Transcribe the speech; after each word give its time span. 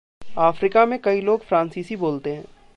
आफ़्रिका 0.37 0.85
में 0.85 0.99
कई 0.99 1.21
लोग 1.21 1.43
फ़्रांसीसी 1.43 1.95
बोलते 1.95 2.33
हैं। 2.33 2.45